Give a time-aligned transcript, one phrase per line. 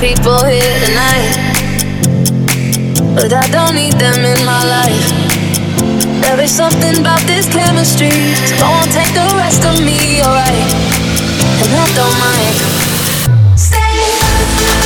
[0.00, 1.32] people here tonight,
[3.16, 5.08] but I don't need them in my life.
[6.20, 8.12] There is something about this chemistry,
[8.44, 10.68] so won't take the rest of me, alright.
[11.64, 12.56] And I don't mind.
[13.56, 13.80] Stay.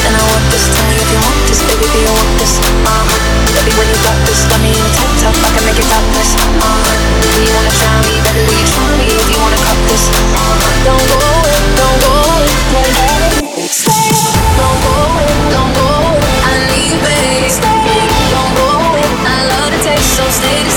[0.06, 2.54] And I want this, tell if you want this, baby, do you want this?
[2.86, 3.02] Uh,
[3.50, 5.90] baby, when you got this, let me in a tank top, I can make it
[5.90, 6.30] topless.
[6.38, 6.86] Uh,
[7.18, 9.06] do you wanna try me, baby, will you try me?
[9.10, 10.06] If you wanna cut this,
[10.38, 10.54] uh,
[10.86, 13.39] don't go away, don't go away, don't go away.
[20.40, 20.69] stayed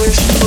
[0.00, 0.39] language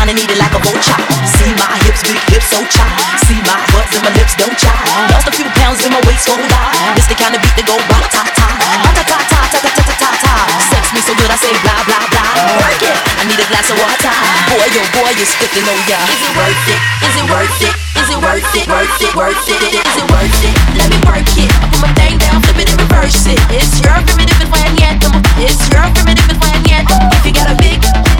[0.00, 0.96] Downtown and it like a vulture.
[1.28, 2.88] See my hips, big hips, so cha.
[3.28, 4.72] See my butts and my lips, don't cha.
[5.12, 6.96] Lost a few pounds in my waist, hold on.
[6.96, 8.48] This the kind of beat that go ba ta ta,
[8.96, 10.32] ta ta ta ta ta ta ta ta.
[10.72, 12.32] Sex me so good, I say blah blah blah.
[12.64, 12.96] Work it.
[12.96, 14.16] I need a glass of water.
[14.48, 16.00] Boy, yo, boy, it's good to know ya.
[16.08, 16.80] Is it worth it?
[17.04, 17.74] Is it worth it?
[18.00, 18.64] Is it worth it?
[18.72, 19.12] Worth it?
[19.12, 19.60] Worth it?
[19.68, 20.54] Is it worth it?
[20.80, 21.52] Let me work it.
[21.60, 23.36] I put my thing down, flip it and reverse it.
[23.52, 24.96] It's your primitive plan yet.
[25.36, 26.88] It's your primitive plan yet.
[27.20, 27.84] If you got a big,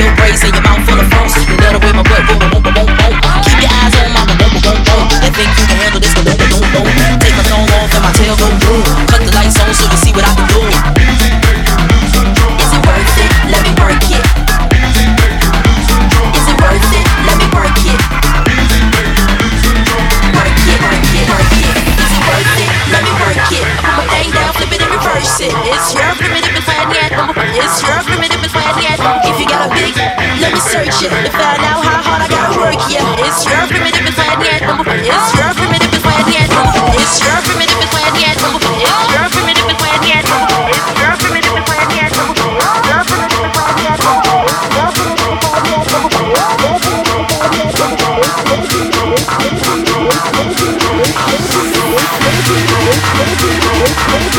[0.00, 0.14] your
[0.56, 1.08] and mouth full of
[1.92, 3.14] my boom, boom, boom, boom, boom.
[3.44, 5.04] Keep your eyes on boom, boom, boom, boom.
[5.36, 6.24] Think you can handle this, but.
[6.32, 7.44] Take my
[7.76, 8.12] off and my
[8.62, 8.82] blue.
[9.10, 10.60] Cut the lights on so you see what I can do.
[12.56, 13.30] Is it worth it?
[13.52, 14.24] Let me work it.
[16.32, 17.04] Is it worth it?
[17.28, 18.00] Let me work it.
[20.32, 21.74] Work it, work it, work it.
[22.00, 22.70] Is it worth it?
[22.92, 23.66] Let me work it.
[24.56, 25.52] Flip it and reverse it.
[25.68, 27.12] It's your primitive plan yet.
[27.58, 28.98] It's your primitive plan yet.
[29.26, 29.94] If you got a big,
[30.40, 32.74] let me search it to find out how hard I gotta work.
[32.90, 34.62] Yeah, it's your primitive plan yet.
[34.62, 36.50] It's your primitive plan yet.
[36.98, 38.34] It's your primitive plan yet.
[38.34, 40.26] It's your primitive plan yet.
[40.26, 42.10] It's your primitive plan yet.
[42.10, 43.86] It's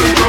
[0.03, 0.22] your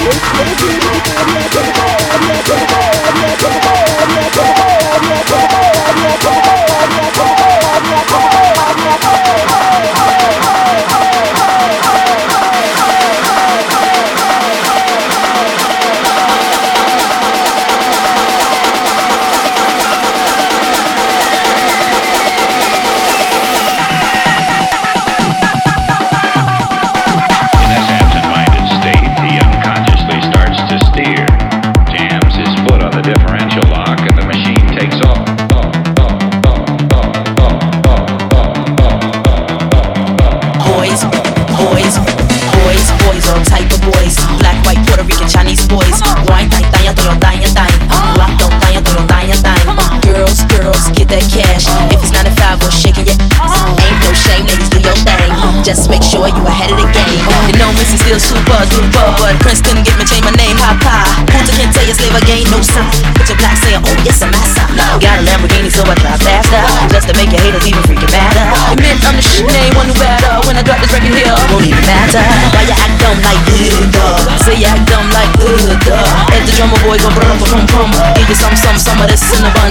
[76.94, 77.90] boy gon' brum brum brum.
[77.90, 78.14] boom.
[78.14, 79.63] Give you some, some, some of this cinnamon.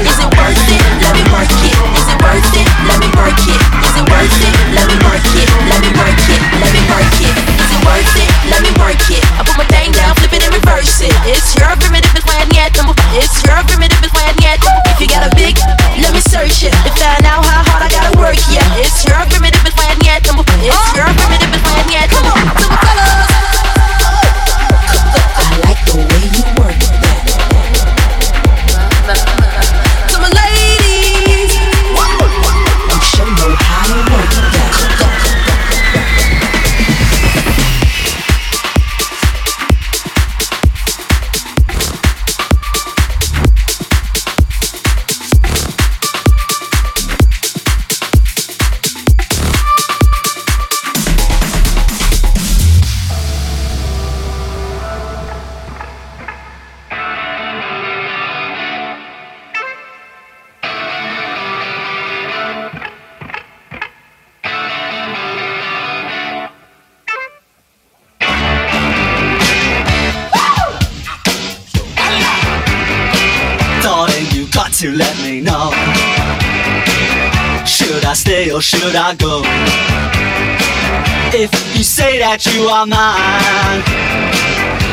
[82.33, 83.83] That you are mine,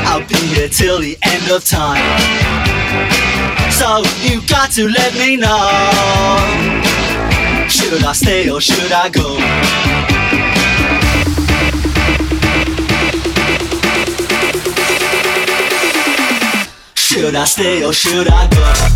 [0.04, 2.04] I'll be here till the end of time.
[3.72, 5.56] So you got to let me know.
[7.66, 9.38] Should I stay or should I go?
[16.94, 18.89] Should I stay or should I go?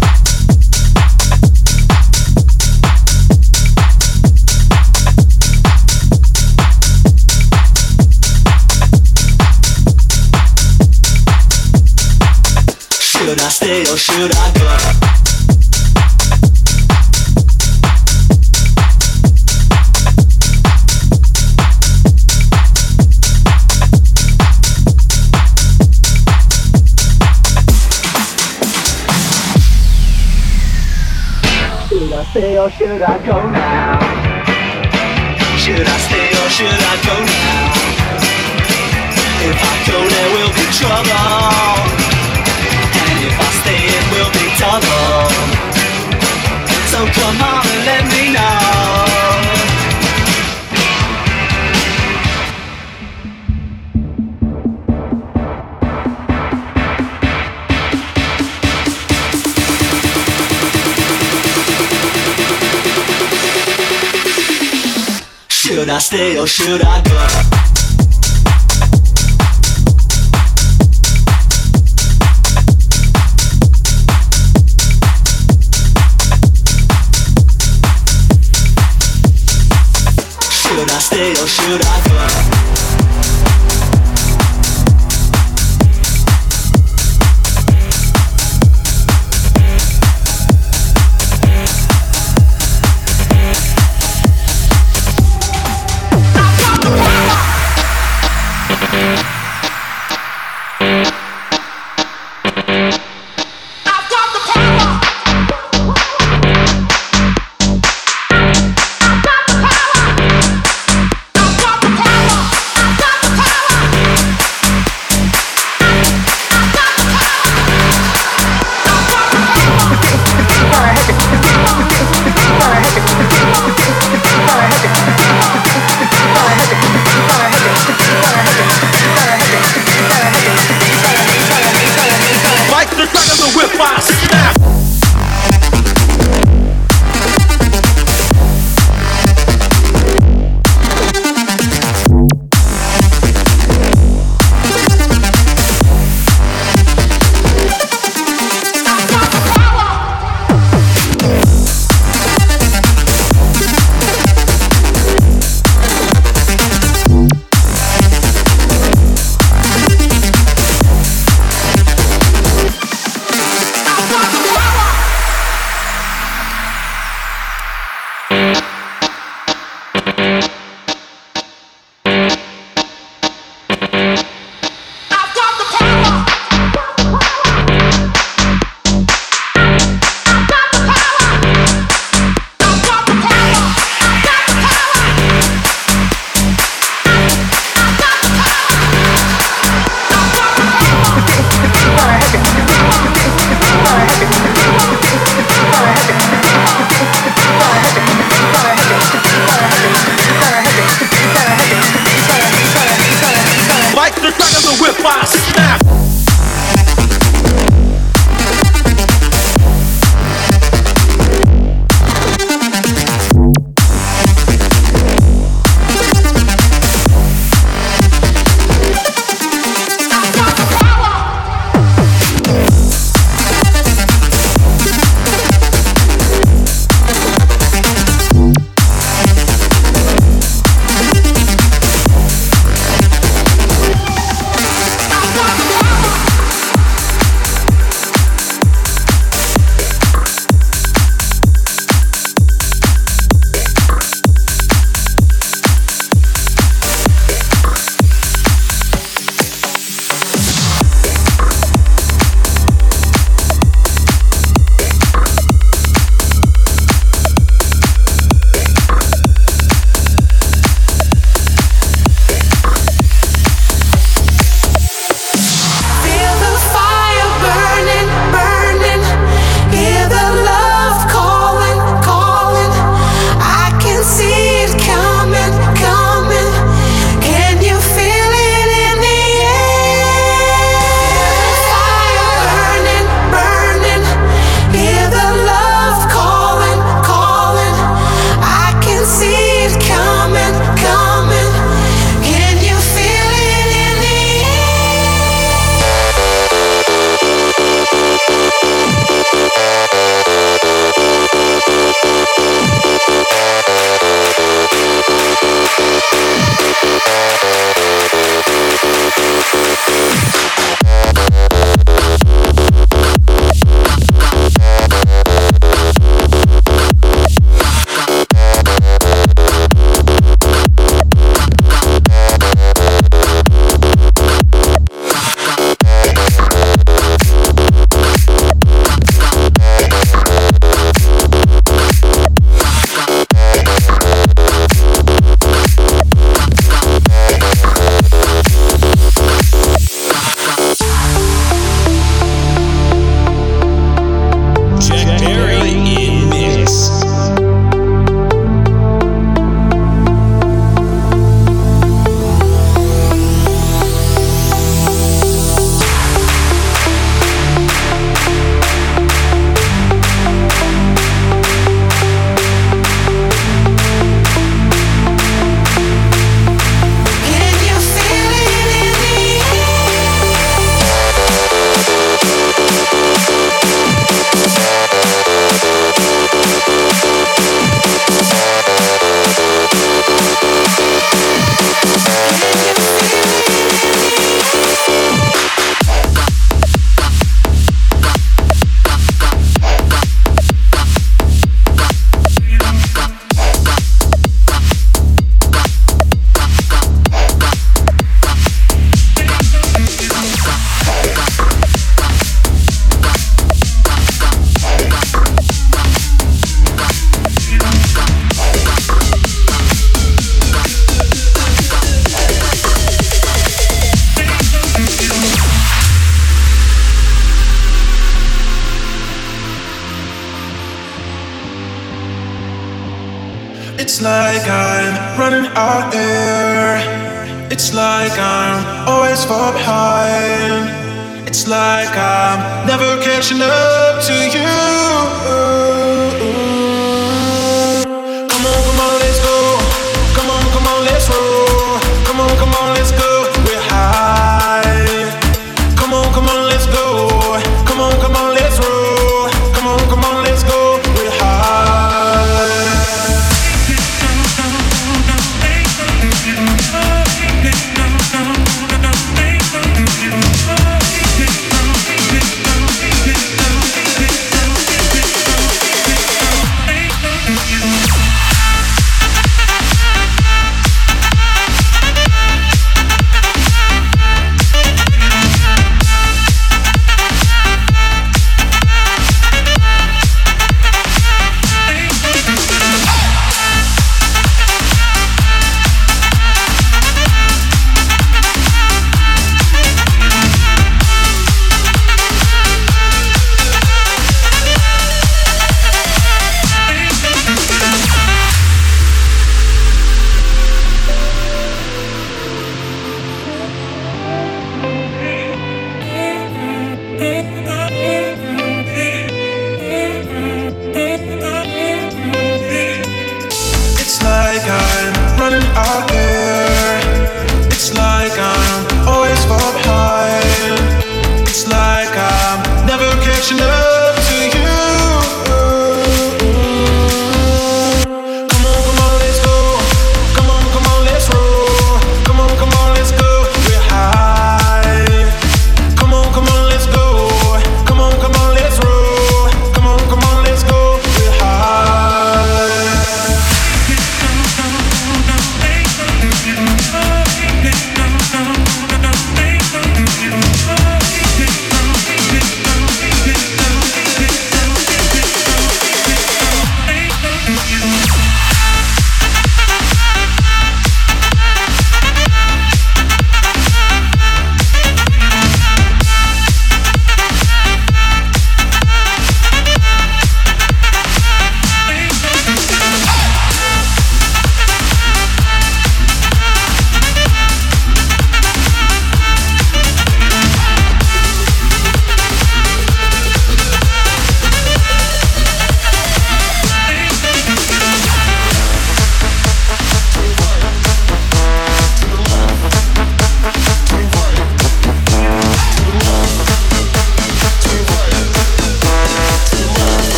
[13.65, 14.65] Stay or should I go?
[31.89, 33.99] Should I stay or should I go now?
[35.57, 37.95] Should I stay or should I go now?
[39.49, 41.34] If I go there will be trouble
[66.05, 67.54] stay or should I go?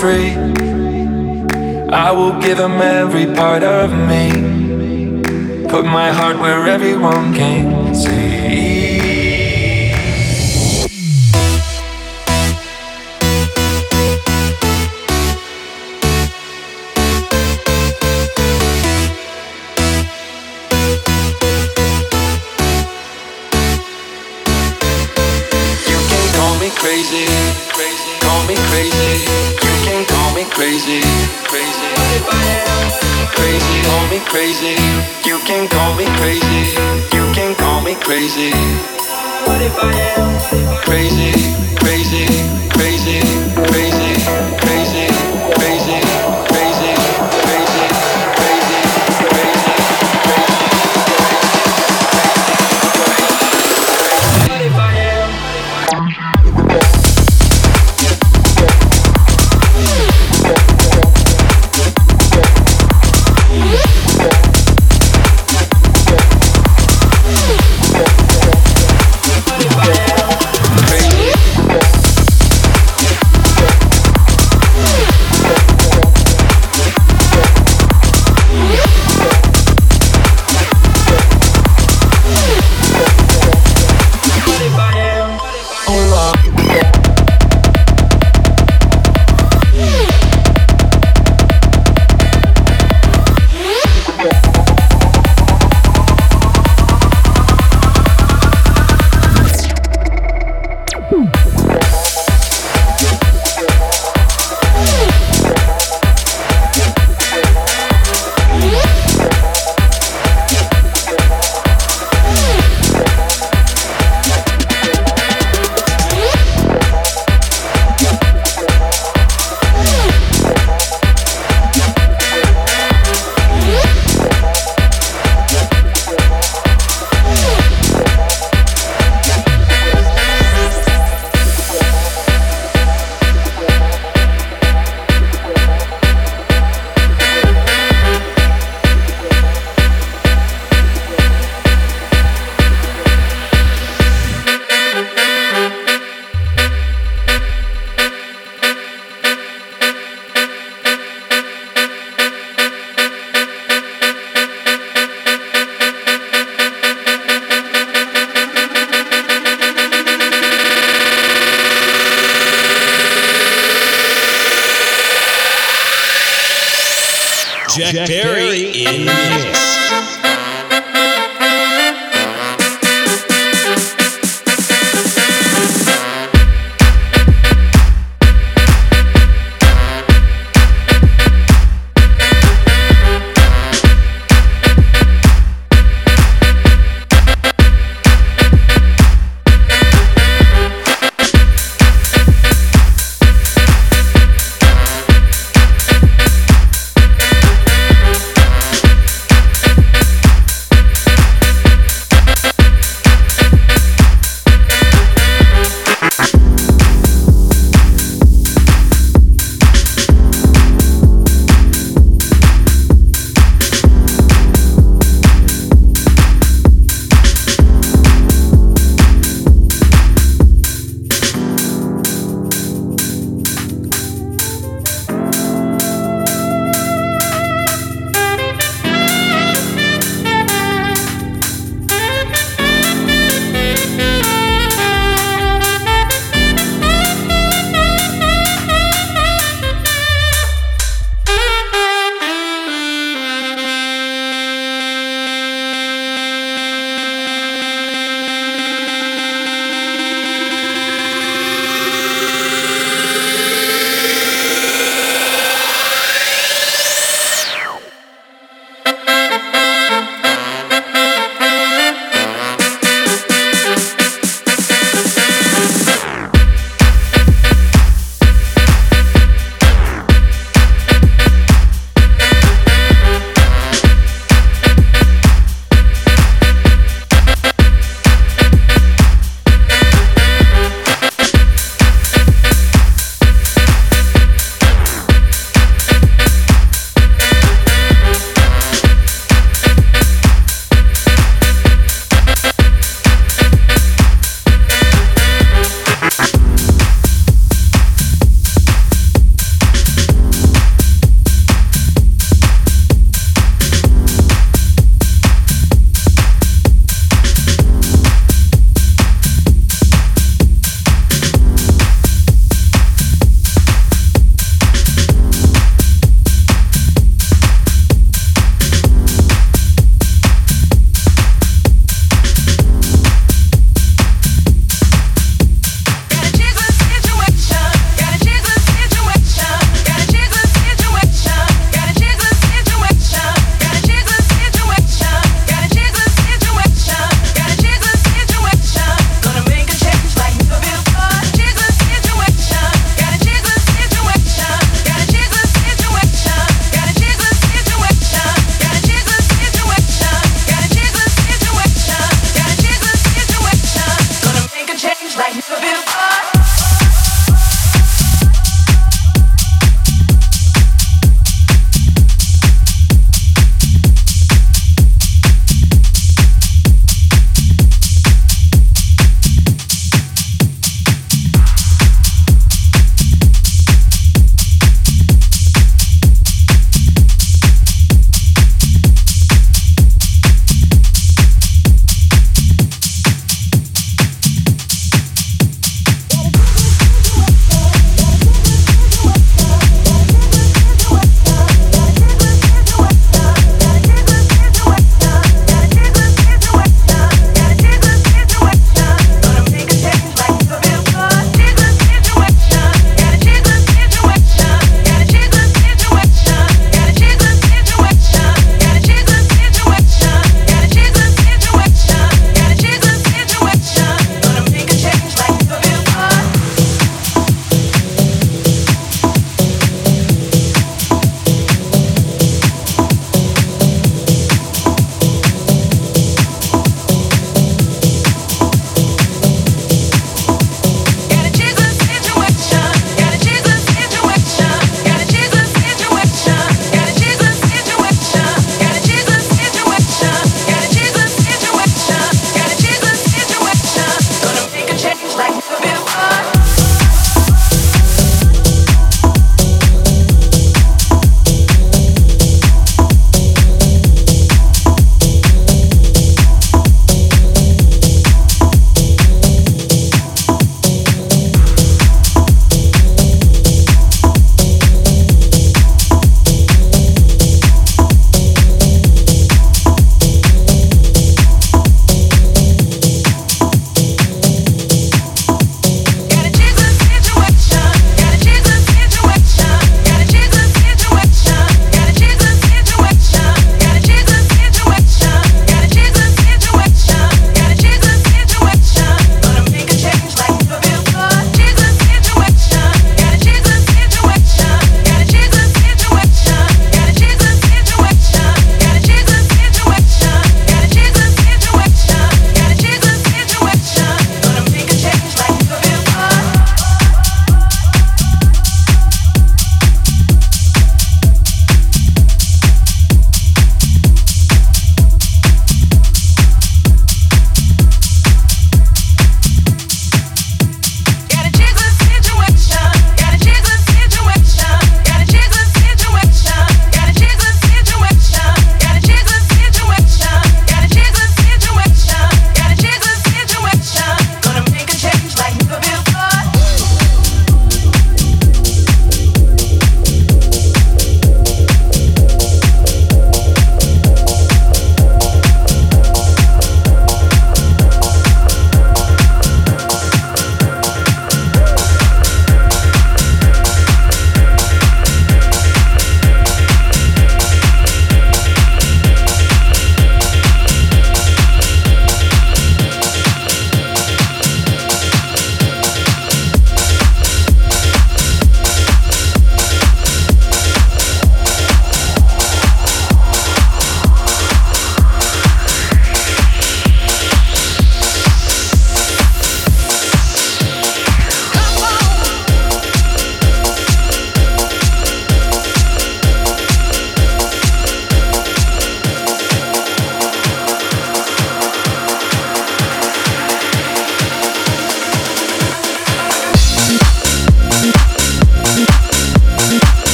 [0.00, 0.30] free.
[1.92, 4.30] I will give them every part of me.
[5.68, 7.89] Put my heart where everyone came.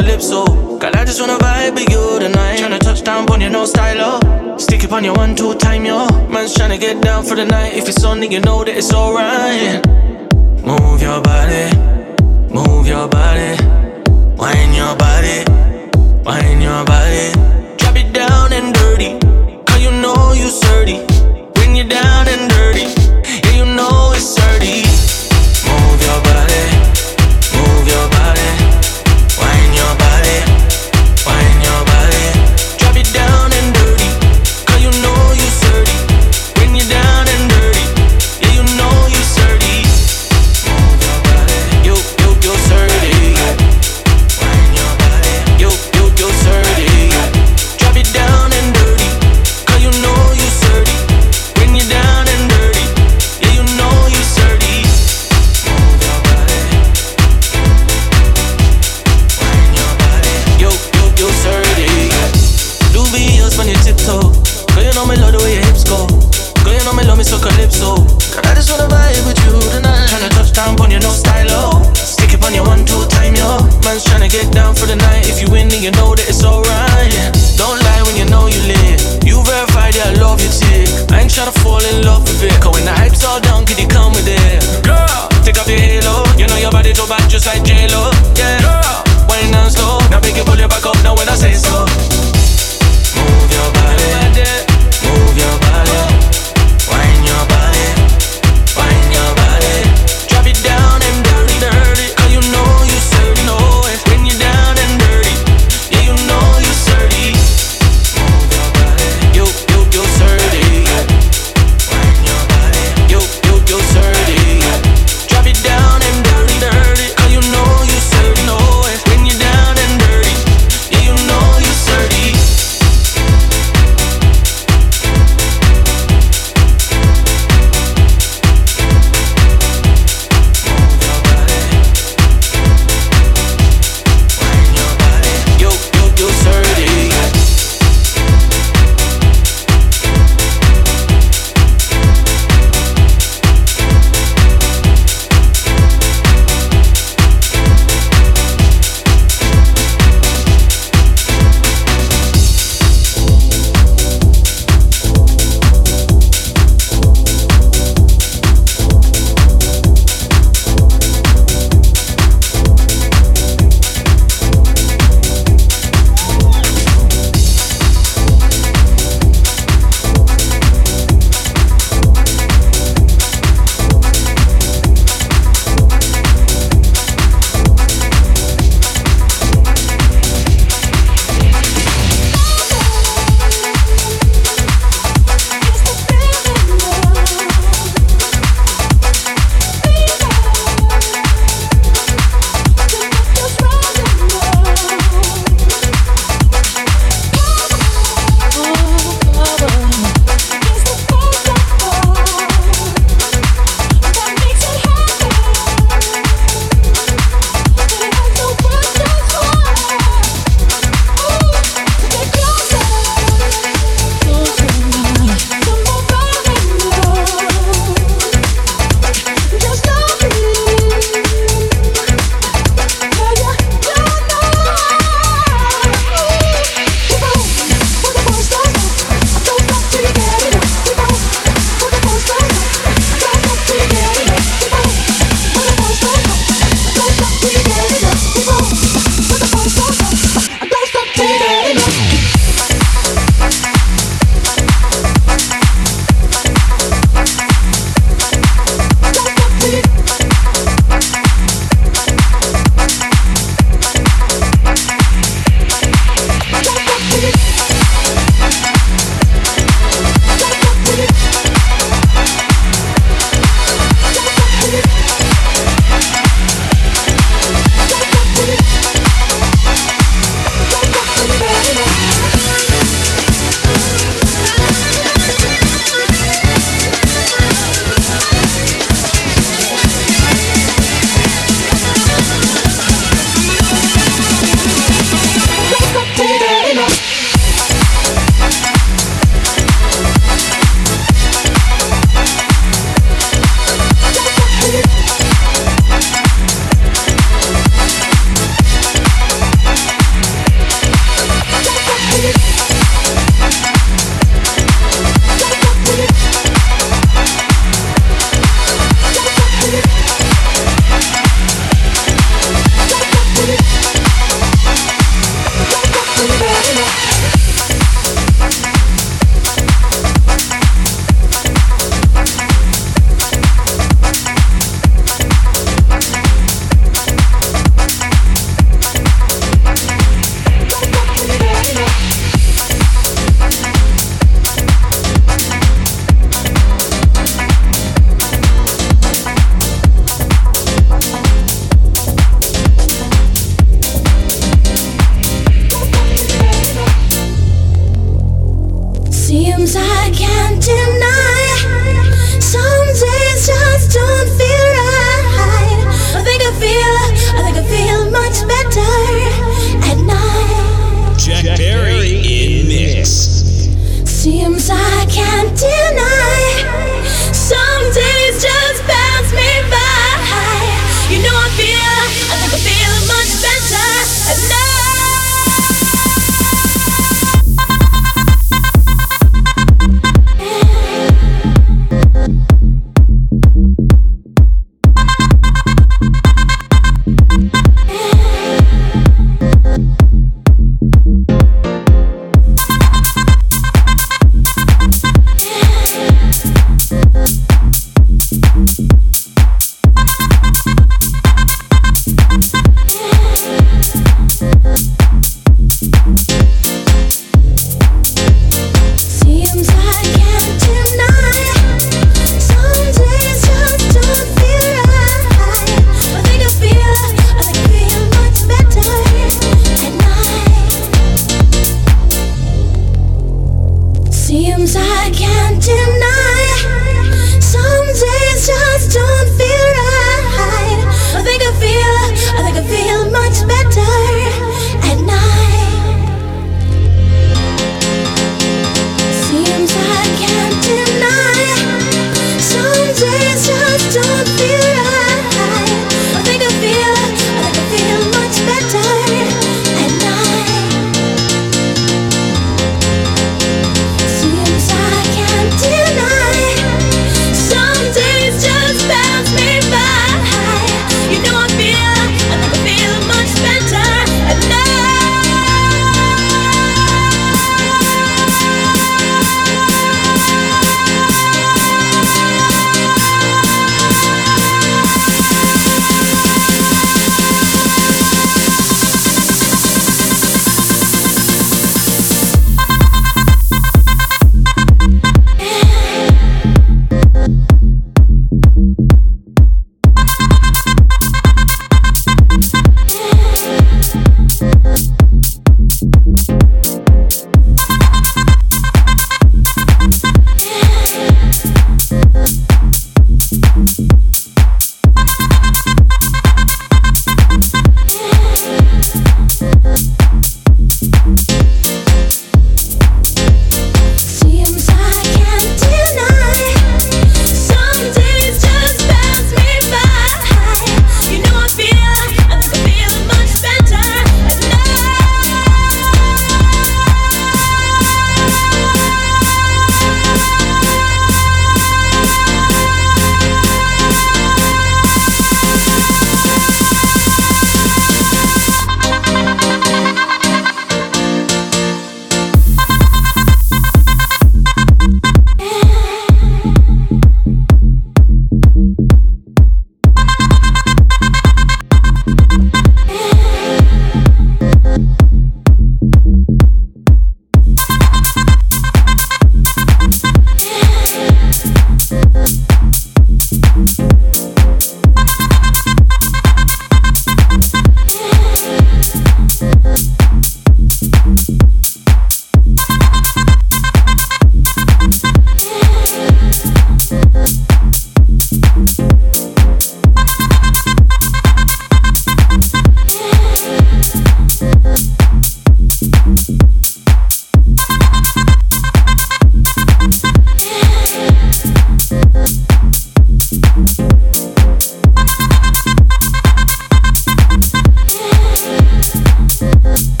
[0.00, 0.44] calypso.
[0.78, 2.58] Girl, I just wanna vibe with you tonight.
[2.58, 4.18] Tryna touch down on your no stylo.
[4.22, 4.58] Oh.
[4.58, 6.06] Stick it on your one, two time, yo.
[6.28, 7.74] Man's tryna get down for the night.
[7.74, 9.84] If it's on, then you know that it's alright.
[10.64, 11.66] Move your body,
[12.58, 13.50] move your body.
[14.42, 15.44] wind your body,
[16.24, 17.32] wind your body.
[17.78, 19.18] Drop it down and dirty.
[19.66, 20.98] Cause you know you are dirty.
[21.54, 22.99] Bring you down and dirty.